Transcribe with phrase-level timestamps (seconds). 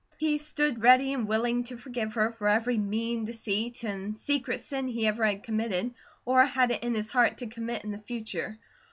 [0.17, 4.87] He stood ready and willing to forgive her for every mean deceit and secret sin
[4.87, 5.93] he ever had committed,
[6.25, 8.57] or had it in his heart to commit in the future.